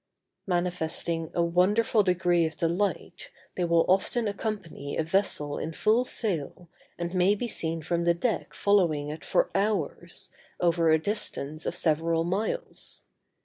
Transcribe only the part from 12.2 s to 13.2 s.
miles.